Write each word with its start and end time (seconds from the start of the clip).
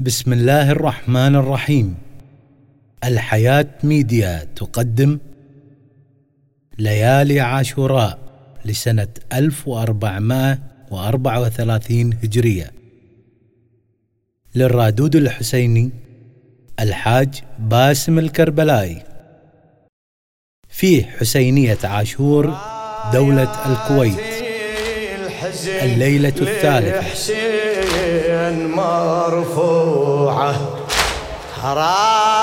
بسم 0.00 0.32
الله 0.32 0.70
الرحمن 0.70 1.36
الرحيم. 1.36 1.94
الحياة 3.04 3.66
ميديا 3.84 4.48
تقدم. 4.56 5.18
ليالي 6.78 7.40
عاشوراء 7.40 8.18
لسنة 8.64 9.08
1434 9.32 12.12
هجرية. 12.22 12.70
للرادود 14.54 15.16
الحسيني 15.16 15.90
الحاج 16.80 17.34
باسم 17.58 18.18
الكربلائي 18.18 19.02
في 20.68 21.04
حسينية 21.04 21.78
عاشور 21.84 22.56
دولة 23.12 23.72
الكويت. 23.72 24.18
الليلة 25.82 26.34
الثالثة. 26.40 27.34
مرفوعة 28.50 30.54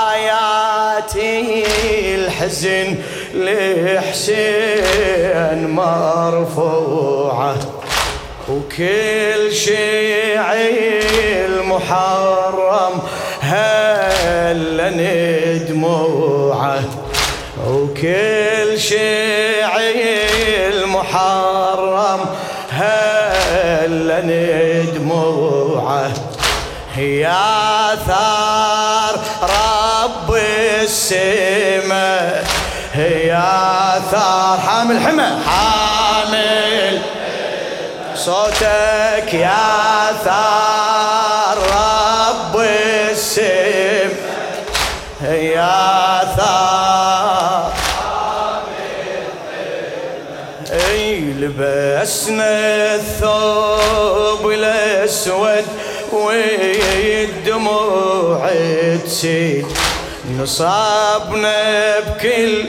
راياتي 0.02 1.64
الحزن 2.14 2.96
لحسين 3.34 4.90
مرفوعة. 5.70 7.56
وكل 8.48 9.52
شيعي 9.52 11.00
المحرم 11.46 13.02
هلا 13.40 14.90
ندموعة. 14.90 16.80
وكل 17.68 18.80
شيعي 18.80 20.22
المحرم 20.68 22.20
هلا 24.02 24.20
ندموعه. 24.20 26.10
يا 26.96 27.96
ثار 28.06 29.14
رب 29.42 30.34
السماء. 30.82 32.44
يا 32.98 34.02
ثار 34.10 34.58
حامل 34.66 35.00
حمى. 35.00 35.30
حامل 35.46 37.00
صوتك. 38.14 39.34
يا 39.34 40.12
ثار 40.24 41.58
رب 41.58 42.60
السماء. 43.10 44.12
يا 45.30 46.20
ثار 46.36 47.72
اي 50.72 51.20
لبسنا 51.20 52.94
الثوب. 52.94 53.61
والدموع 57.22 58.50
تسيل 59.04 59.66
نصابنا 60.38 62.00
بكل 62.00 62.64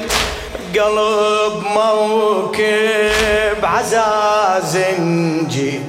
قلب 0.79 1.63
موكب 1.75 3.59
عزاز 3.63 4.77
نجيب 4.99 5.83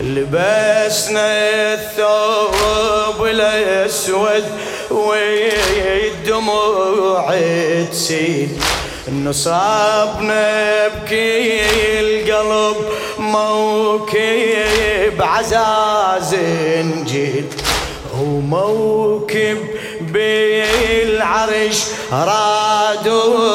لبسنا 0.00 1.28
الثوب 1.74 3.24
الأسود 3.26 4.44
والدموع 4.90 6.14
تسيل 7.92 8.48
نصابنا 9.24 10.88
بكل 10.88 12.32
قلب 12.32 12.76
موكب 13.18 15.22
عزاز 15.22 16.34
نجيل 16.78 17.44
وموكب 18.20 19.58
بالعرش 20.00 21.78
رادود 22.12 23.52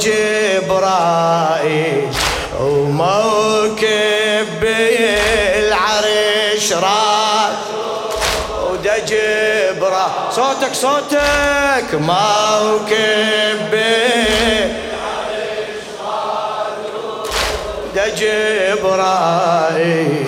جبرائيل. 0.00 2.08
وموكب 2.60 4.46
بالعرش 4.60 6.72
رادود 6.72 8.84
جبرائيل. 9.08 10.32
صوتك 10.36 10.74
صوتك. 10.74 11.88
موكب 11.94 13.70
بالعرش 13.70 14.82
جبرائيل. 18.16 20.26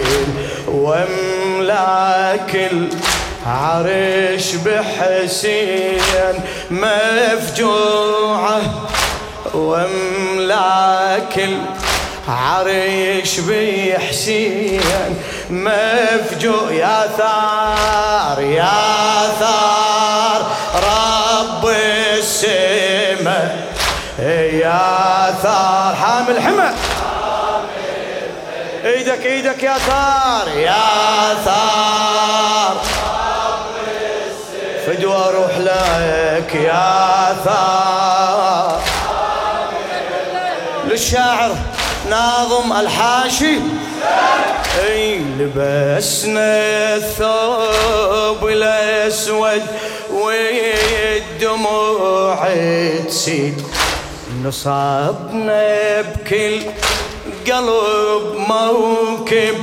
واملاك 0.68 2.52
العرش 3.46 4.54
بحسين 4.54 6.34
مفجوعة 6.70 8.60
واملاك 9.54 11.48
العرش 12.28 13.40
بحسين 13.40 14.80
مفجوع. 15.50 16.72
يا 16.72 17.10
ثار 17.18 18.40
يا 18.40 18.72
ثار 19.40 20.46
رب 20.74 21.68
السماء. 22.18 23.66
يا 24.52 25.34
ثار 25.42 25.94
حامل 25.94 26.40
حمى. 26.42 26.70
إيدك 28.84 29.26
إيدك 29.26 29.62
يا 29.62 29.78
ثار 29.78 30.48
يا 30.48 30.84
ثار. 31.44 32.93
فدوى 35.04 35.16
أروح 35.16 35.58
لك 35.58 36.54
يا 36.54 37.36
ثار 37.44 38.82
للشاعر 40.88 41.50
ناظم 42.10 42.72
الحاشي. 42.72 43.58
أي 44.86 45.18
لبسنا 45.18 46.94
الثوب 46.96 48.48
الأسود 48.48 49.62
والدموع 50.10 51.68
تسيل. 53.08 53.54
نصابنا 54.44 56.00
بكل 56.00 56.60
قلب 57.52 58.34
موكب 58.48 59.56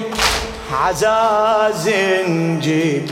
عزاز 0.73 1.89
نجيب 2.27 3.11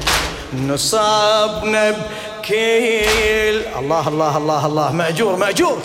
نصابنا 0.67 1.91
بكيل. 1.91 3.63
الله 3.79 4.07
الله 4.07 4.37
الله 4.37 4.65
الله. 4.65 4.91
مأجور 4.91 5.35
مأجور. 5.35 5.77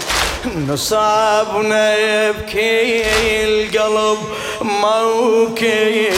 نصابنا 0.68 1.94
بكيل 2.30 3.78
قلب 3.78 4.18
موكب 4.60 6.14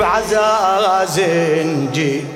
عزاز 0.00 1.20
نجيب 1.60 2.28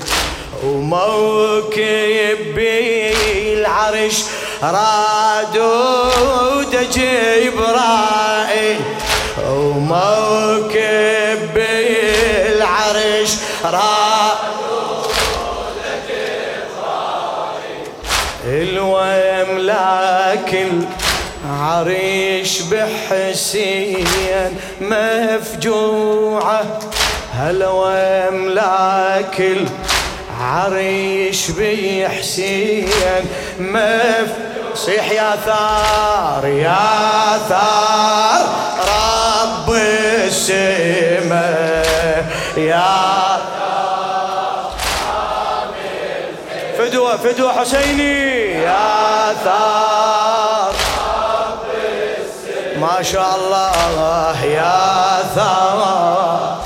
وموكب 0.65 2.39
بالعرش 2.55 4.17
رادود 4.63 5.93
جبرائيل 6.95 8.81
وموكب 9.51 11.39
بالعرش 11.55 13.31
الواملاك 18.47 19.87
العريش 21.45 22.61
بحسين 22.63 24.07
مفجوعة. 24.81 26.65
هلا 27.35 27.69
واملاك 27.69 29.43
العريش 30.41 31.51
بحسين 31.51 32.89
مف 33.59 34.29
صيح 34.75 35.11
يا 35.11 35.37
ثار 35.47 36.47
يا 36.47 36.79
ثار 37.49 38.49
رب 38.89 39.71
السماء 40.25 41.51
يا 42.57 43.30
فدوة 46.91 47.17
فدوة 47.17 47.53
حسيني. 47.53 48.53
يا 48.53 49.35
ثار. 49.45 50.75
ما 52.81 53.03
شاء 53.03 53.37
الله 53.37 54.45
يا 54.45 55.23
ثار. 55.35 56.61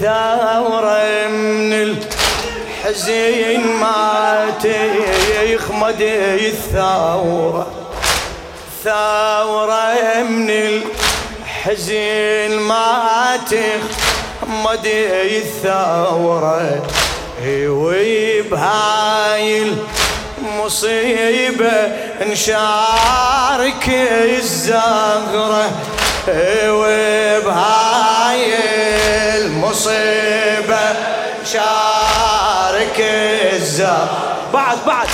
ثورة 0.00 1.28
من 1.28 1.72
الحزين 1.72 3.66
ما 3.66 4.46
تخمد 4.62 6.00
الثورة 6.00 7.66
ثورة 8.84 10.22
من 10.22 10.50
الحزن 11.70 12.58
ما 12.58 13.36
مدي 14.46 15.38
الثورة 15.38 16.82
وبهاي 17.46 19.62
المصيبة 20.38 21.88
نشارك 22.22 23.88
الزغرة 24.38 25.70
وبهاي 26.68 28.54
المصيبة 29.38 30.86
شارك 31.52 33.00
الزغرة 33.52 34.08
بعد 34.52 34.78
بعد. 34.86 35.08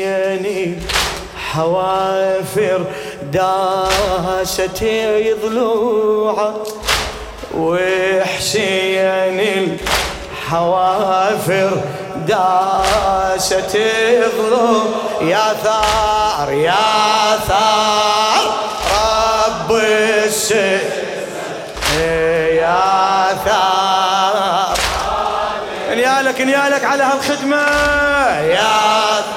حوافر 1.51 2.81
داست 3.33 4.83
ضلوعه 5.43 6.63
وحسين 7.57 9.39
الحوافر 10.47 11.71
داست 12.27 13.77
ضلوع 14.37 14.83
يا 15.21 15.53
ثار 15.63 16.53
يا 16.53 17.39
ثار 17.47 18.43
رب 18.93 19.71
السر 19.71 20.79
يا 22.61 23.37
ثار. 23.45 24.77
انيالك 25.91 26.41
انيالك 26.41 26.83
على 26.85 27.03
هالخدمة. 27.03 27.65
يا 28.41 28.97
بارك 29.17 29.36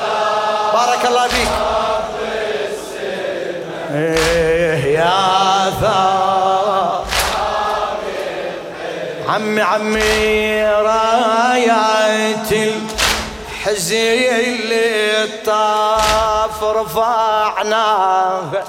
عمي 9.31 9.63
عمي 9.63 10.65
رايات 10.65 12.53
الحزين 12.53 14.35
اللي 14.35 15.29
طاف 15.47 16.65
رفعناها 16.65 18.65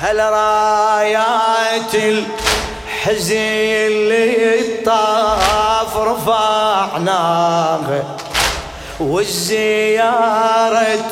هل 0.00 0.18
رايات 0.18 1.94
الحزين 1.94 3.86
اللي 3.86 4.60
طاف 4.86 5.96
رفعناها 5.96 8.02
والزيارة 9.00 11.04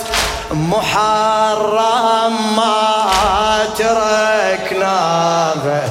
محرم 0.51 2.33
ما 2.57 3.65
تركناها 3.79 5.91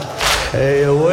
وزيارة 0.53 1.06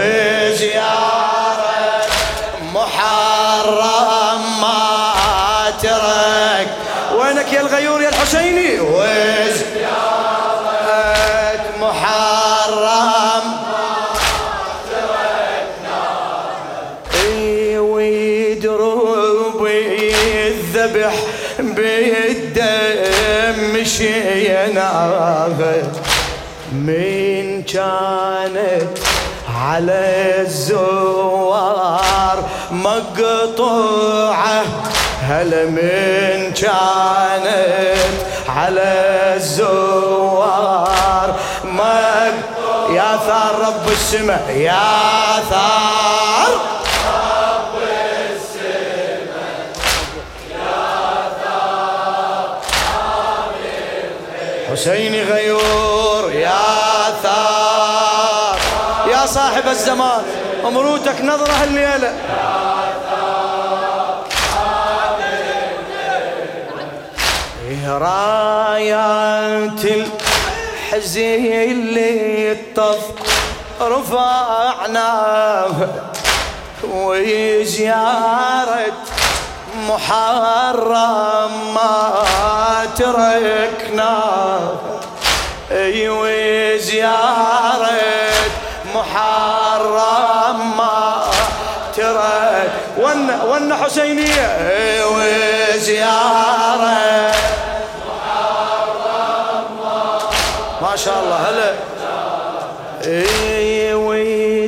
على 29.75 30.35
الزوار 30.41 32.39
مقطوعة 32.71 34.65
هل 35.23 35.71
من 35.71 36.53
كانت 36.53 38.15
على 38.49 38.93
الزوار 39.37 41.35
مقطوعة 41.65 42.35
يا 42.91 43.17
ثار 43.27 43.55
رب 43.67 43.89
السماء 43.89 44.51
يا 44.57 45.43
ثار 45.51 46.49
حسيني 54.71 55.23
غيور. 55.23 55.94
الزمان 59.75 60.23
امروتك 60.67 61.21
نظرة 61.21 61.65
الليلة 61.65 62.13
رايات 67.99 69.85
الحزين 69.85 71.71
اللي 71.71 72.53
الطف 72.53 73.05
رفعناها 73.81 75.89
وزيارة 76.85 78.93
محرم 79.89 81.75
ما 81.75 82.15
تركناها 82.99 84.73
اي 85.71 86.09
وزيارة 86.09 87.91
محرم 88.95 89.64
ما 90.77 91.25
ترك 91.97 92.73
ون 92.99 93.31
ون 93.51 93.75
حسينية 93.75 94.49
وزيارة. 95.07 96.95
ما 100.83 100.97
شاء 100.97 101.23
الله. 101.23 101.37
هلا 101.37 101.73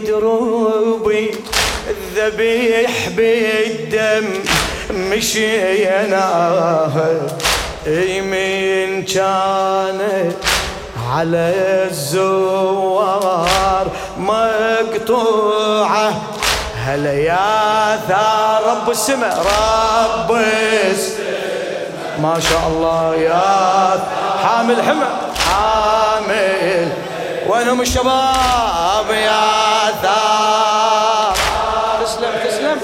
ويدروبي 0.07 1.35
الذبيح 1.91 3.09
بالدم 3.09 4.27
مشيناها 4.91 6.47
من 8.21 9.05
كانت 9.05 10.37
على 11.13 11.55
الزوار 11.91 13.87
مقطوعة. 14.19 16.15
هلا 16.85 17.13
يا 17.13 18.01
ثار 18.09 18.63
رب 18.67 18.91
السماء 18.91 19.39
رب 19.39 20.31
السماء. 20.33 21.91
ما 22.23 22.41
شاء 22.41 22.69
الله 22.69 23.15
يا 23.15 24.01
حامل 24.43 24.83
حمى. 24.83 25.07
حامل. 25.49 26.93
وينهم 27.49 27.81
الشباب 27.81 29.11
يا 29.11 29.51
ثار 30.03 31.35
تسلم 32.05 32.33
تسلم. 32.49 32.81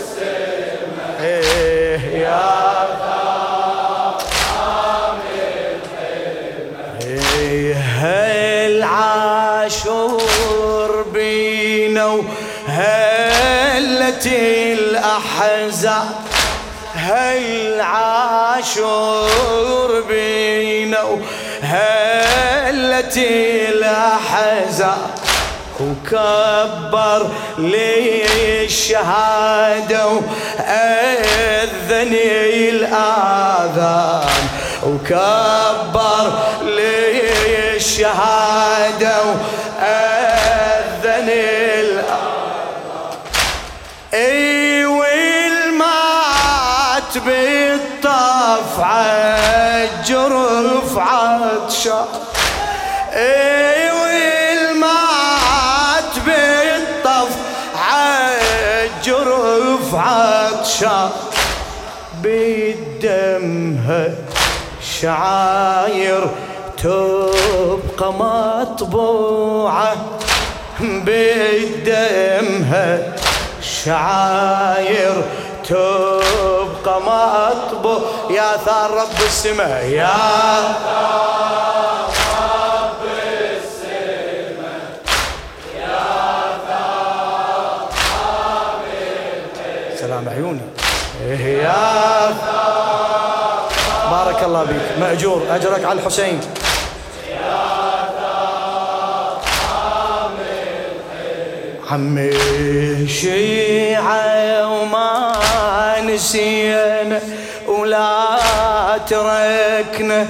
وهلت 14.23 14.33
الأحزان 14.79 16.09
هل 16.95 17.81
عاشور 17.81 19.25
بينا؟ 20.09 21.03
وهلت 21.63 23.17
الأحزان 23.69 25.11
وكبر 25.81 27.27
لي 27.59 28.25
الشهادة 28.65 30.07
وأذن 30.07 30.23
الآذان 32.69 34.23
وكبر 34.87 36.33
لي 36.63 37.23
الشهادة 37.77 39.17
وأذن 39.23 40.32
بالطف 48.63 48.81
عالجرف 48.81 50.99
عطشان 50.99 52.05
إي 53.13 53.91
والمات 53.91 55.25
بالطف 56.27 57.37
عالجرف 57.91 59.95
عطشان 59.95 61.11
بالدمها 62.23 64.05
شعاير 65.01 66.27
تبقى 66.83 68.13
مطبوعة. 68.13 69.97
بدمها 71.85 73.13
شعاير 73.85 75.23
تبقى 75.69 76.62
مطبوع 76.99 78.01
يا 78.31 78.57
ثار 78.57 78.91
رب 78.91 79.21
السماء 79.27 79.85
يا 79.85 80.17
ثار 80.85 82.11
رب 82.83 83.03
السماء 83.57 84.83
يا 85.79 85.99
ثار 86.69 87.89
سلام 90.01 90.29
عيوني. 90.29 90.67
يا 91.45 92.33
ثار 92.43 93.69
بارك 94.11 94.43
الله 94.43 94.63
بك 94.63 94.99
مأجور. 95.01 95.41
أجرك 95.51 95.85
على 95.85 96.01
الحسين. 96.01 96.41
عمي 101.91 102.31
وما 104.65 104.72
نسينا 106.15 107.21
ولا 107.67 108.39
تركنا 109.09 110.27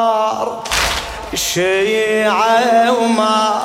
الثار. 0.00 0.62
شيعة 1.34 2.92
وما 2.92 3.62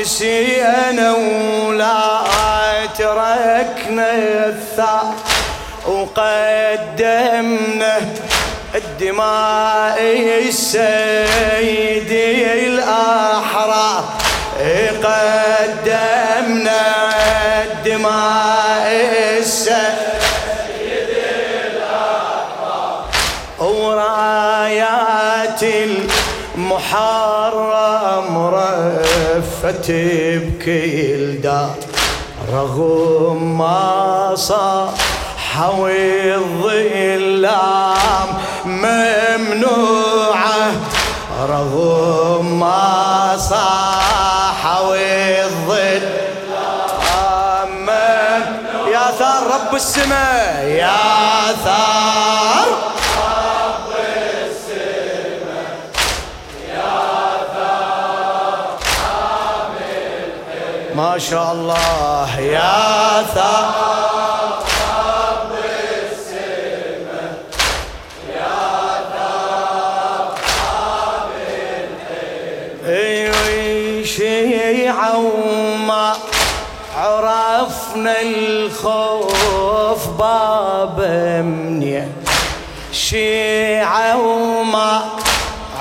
نسينا 0.00 1.14
ولا 1.66 2.22
تركنا 2.98 4.10
الثار. 4.46 5.14
وقدمنا 5.86 7.98
الدماء 8.74 9.98
السيد 10.48 12.10
الأحرار 12.66 13.45
قدمنا 15.06 16.82
الدماء 17.62 18.86
السيد 19.38 21.10
الأحرار 21.76 23.04
ورايات 23.58 25.62
المحرم 26.56 28.30
رفت 28.54 29.86
بكل 29.90 31.40
دار. 31.42 31.74
رغم 32.52 33.58
ما 33.58 34.32
صار 34.34 34.90
الظلام 36.34 38.28
ممنوعة. 38.64 40.72
رغم 41.48 42.60
ما 42.60 43.36
ثار 49.18 49.46
رب 49.46 49.74
السماء 49.74 50.64
يا 50.66 51.52
ثار 51.60 52.66
رب 52.66 53.92
السماء 54.44 55.06
يا 56.74 56.94
ثار. 57.54 58.26
ما 60.94 61.18
شاء 61.18 61.52
الله. 61.52 62.40
يا 62.40 63.22
ثار. 63.34 64.15
شيعة 83.10 84.16
وما 84.16 85.02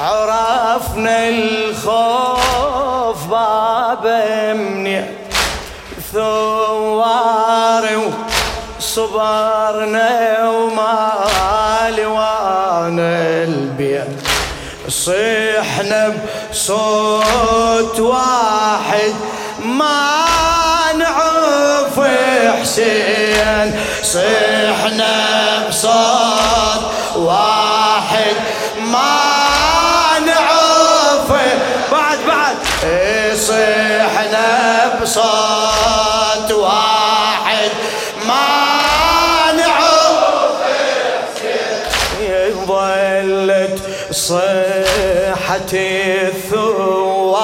عرفنا 0.01 1.29
الخوف 1.29 3.27
باب 3.29 4.05
منية 4.55 5.17
ثواري 6.13 7.95
وصبرنا 8.77 10.49
وما 10.49 11.13
لوانا 11.97 13.43
البيت 13.43 14.07
صيحنا 14.89 16.17
بصوت 16.51 17.99
واحد 17.99 19.13
ما 19.65 20.15
نعرف 20.97 21.99
حسين. 22.61 23.79
صيحنا 24.03 25.13
بصوت 25.69 26.24
واحد 27.25 28.35
ما 28.79 29.09
نعرف. 30.25 31.29
بعد 31.91 32.19
بعد. 32.27 32.55
صيحنا 33.35 34.99
بصوت 35.01 36.51
واحد 36.51 37.71
ما 38.27 38.65
حسين 42.15 42.65
ظلت 42.67 43.79
صيحة 44.11 45.71
الثوار 46.53 47.35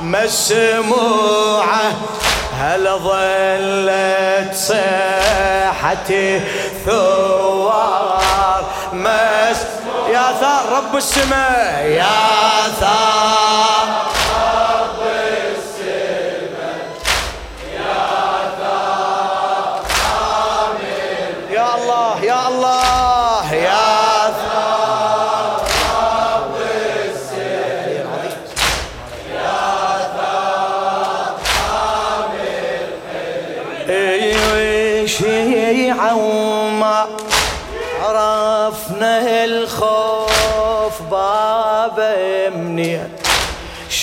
مسموعة. 0.00 1.92
هل 2.60 2.88
ظلت 2.88 4.54
صيحة 4.54 6.08
الثوار؟ 6.90 8.64
مس 8.92 9.66
يا 10.08 10.32
ثار 10.40 10.64
رب 10.72 10.96
السماء 10.96 11.86
يا 11.86 12.06
ثار. 12.80 13.51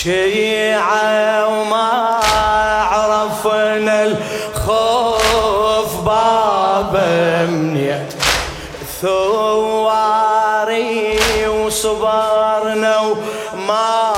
شيعة 0.02 1.46
وما 1.48 2.20
عرفنا 2.90 4.02
الخوف. 4.02 5.20
باب 6.04 6.94
منية 7.50 8.08
ثواري 9.02 10.38
وصبرنا 11.48 12.98
وما 12.98 14.12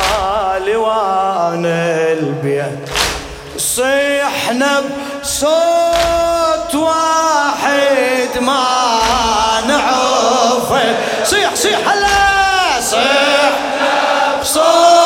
لوانا 0.67 2.13
البيت 2.13 2.91
صيحنا 3.57 4.83
بصوت 5.23 6.75
واحد 6.75 8.39
ما 8.41 8.65
نعرفه. 9.69 10.97
صيح 11.25 11.55
صيح 11.55 11.79
هلا 11.89 12.81
صيح. 12.81 13.53
بصوت 14.41 15.02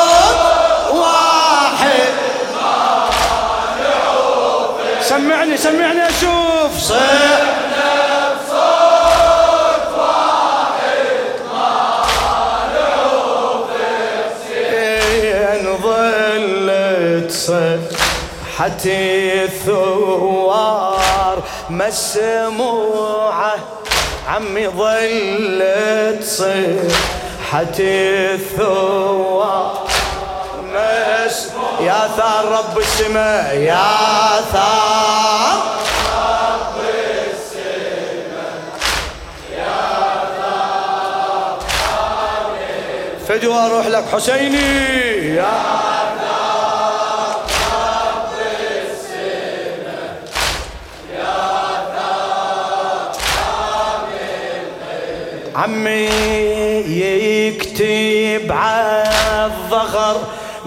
سمعني 5.17 5.57
سمعني 5.57 6.07
أشوف. 6.07 6.79
صيح 6.79 7.57
حتى 18.57 19.43
الثوار؟ 19.43 21.43
مسموعة 21.69 23.55
عمي 24.27 24.67
ظلت 24.67 26.23
حتى 27.51 28.33
الثوار. 28.33 29.86
مس 30.77 31.47
يا 31.81 32.07
ثار 32.17 32.45
رب 32.45 32.77
السماء 32.77 33.55
يا 33.55 33.87
ثار 34.53 35.57
رب 36.13 36.77
السماء 37.33 38.57
يا 39.57 39.79
ثار 40.37 41.59
فدوى 43.27 43.53
أروح 43.65 43.87
لك 43.87 44.05
حسيني 44.13 45.35
يا 45.35 45.77
عمي 55.55 56.09
يكتب 56.87 58.51
عالظهر 58.51 60.17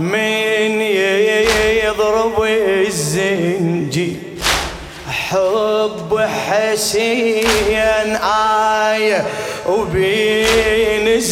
من 0.00 0.80
يضرب 1.84 2.42
الزنجي 2.44 4.16
حب 5.10 6.28
حسين 6.48 8.16
آية 8.96 9.24
وبينزل 9.68 11.30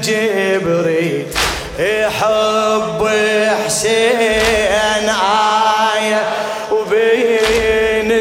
جبريل. 0.00 1.26
حب 2.20 3.08
حسين 3.64 5.08
آية 5.98 6.22
وبينزل 6.72 8.12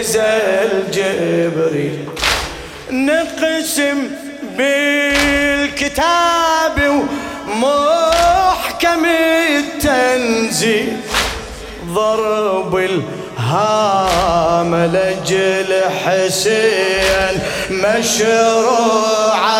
جبريل. 0.91 1.99
نقسم 2.91 3.99
بالكتاب 4.57 6.38
ومحكم 8.79 9.05
التنزيل 9.57 10.97
ضرب 11.85 12.75
الهام 12.75 14.75
لجل 14.75 15.81
حسين 16.05 17.41
مشروعة 17.71 19.59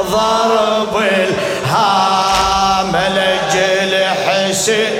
ضرب 0.00 0.96
الهام 0.96 2.96
لجل 2.96 4.04
حسين 4.26 4.92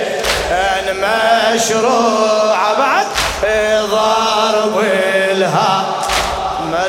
مشروعة. 1.54 2.78
بعد 2.78 3.06
ضرب 3.90 4.84
الهام 5.30 5.84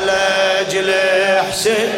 لجل 0.02 0.94
حسين 1.50 1.88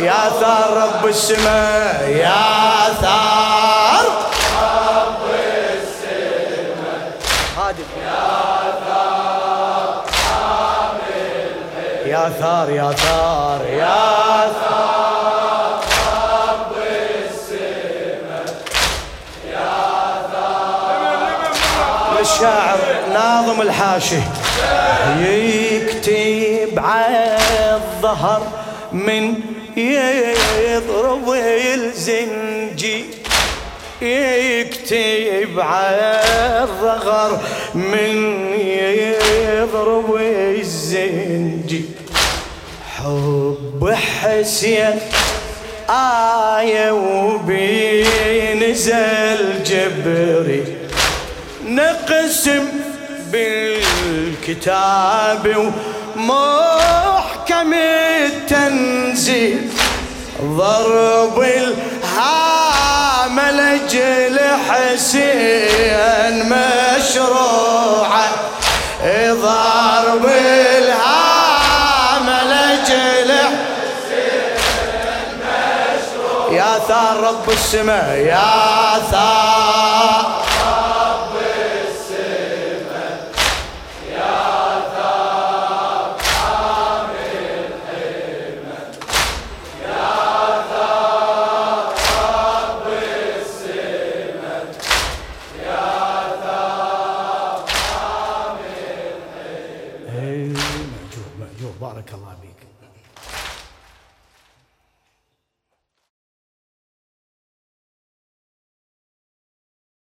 يا 0.00 0.28
ثار 0.40 0.76
رب 0.76 1.06
السماء 1.06 2.08
يا 2.08 2.94
ثار 3.00 4.04
رب 4.62 5.22
السماء 5.74 7.12
هادف 7.58 7.90
يا 8.04 8.22
ثار 8.88 9.50
يا 12.06 12.28
ثار 12.40 12.70
يا 12.70 12.92
ثار. 12.92 13.60
يا 13.66 14.52
ثار 14.60 15.80
رب 16.48 16.72
السماء 17.30 18.54
يا 19.52 19.74
ثار 20.32 20.98
للشاعر 22.18 22.78
ناظم 23.14 23.60
الحاشي. 23.62 24.20
يكتب 25.20 26.78
على 26.78 27.38
الظهر 27.74 28.42
من 28.92 29.34
يضرب 29.76 31.32
الزنجي 31.74 33.04
يكتب 34.02 35.60
على 35.60 36.20
الظهر 36.62 37.40
من 37.74 38.36
يضرب 39.56 40.16
الزنجي 40.60 41.84
حب 42.98 43.94
حسين 44.20 44.98
آية 45.90 46.92
وبينزل 47.26 49.62
جبري 49.66 50.64
نقسم 51.66 52.64
بالكتاب 53.32 55.44
محكم 57.46 57.74
التنزيل 58.26 59.70
ضرب 60.42 61.38
الهام 61.42 63.40
لجل 63.40 64.38
حسين 64.70 66.52
مشروعة 66.52 68.28
ضرب 69.30 70.26
الهام 70.26 72.26
لجل 72.50 73.32
حسين 73.32 75.38
مشروعة 75.38 76.52
يا 76.52 76.78
ثار 76.88 77.16
رب 77.20 77.50
السماء 77.50 78.16
يا 78.16 79.00
ثار 79.10 80.15